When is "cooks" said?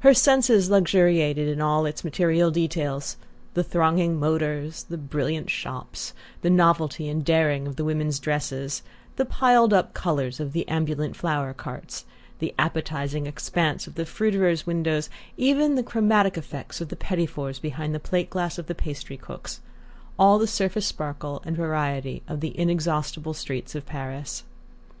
19.16-19.60